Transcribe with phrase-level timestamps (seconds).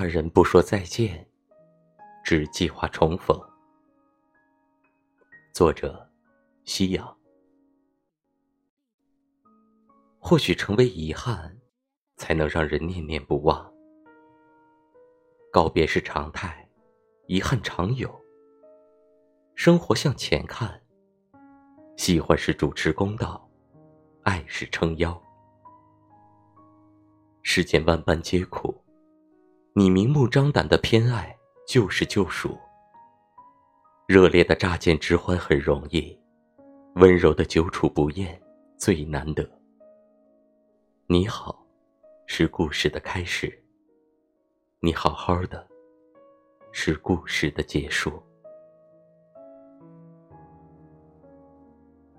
[0.00, 1.28] 二人不说再见，
[2.22, 3.36] 只计划重逢。
[5.52, 6.08] 作者：
[6.64, 7.18] 夕阳。
[10.20, 11.58] 或许成为遗憾，
[12.14, 13.68] 才能让人念念不忘。
[15.50, 16.70] 告别是常态，
[17.26, 18.08] 遗憾常有。
[19.56, 20.80] 生活向前看，
[21.96, 23.50] 喜欢是主持公道，
[24.22, 25.20] 爱是撑腰。
[27.42, 28.77] 世间万般皆苦，
[29.74, 31.36] 你明目张胆的偏爱
[31.66, 32.58] 就是救赎。
[34.06, 36.18] 热烈的乍见之欢很容易，
[36.94, 38.40] 温柔的久处不厌
[38.76, 39.48] 最难得。
[41.06, 41.64] 你好，
[42.26, 43.48] 是故事的开始；
[44.80, 45.68] 你好好的，
[46.72, 48.22] 是故事的结束。